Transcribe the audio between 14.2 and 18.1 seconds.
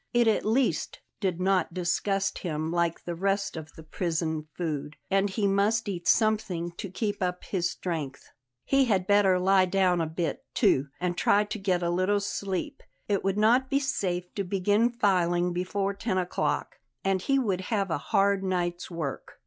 to begin filing before ten o'clock, and he would have a